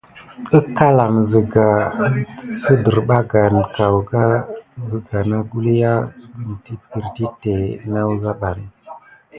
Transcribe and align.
Ezla 0.57 1.05
kulià 1.13 1.71
siderbakane 2.59 3.63
kekalan 3.73 4.43
siga 4.89 5.19
nakura 5.29 5.93
dik 6.63 6.81
piritite 6.89 7.53
vis 7.61 7.83
nawuzamban. 7.91 8.59